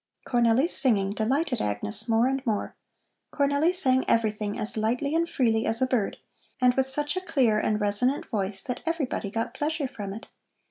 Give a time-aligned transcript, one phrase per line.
[0.25, 2.75] Cornelli's singing delighted Agnes more and more.
[3.31, 6.17] Cornelli sang everything as lightly and freely as a bird,
[6.59, 10.25] and with such a clear and resonant voice that everybody got pleasure from it.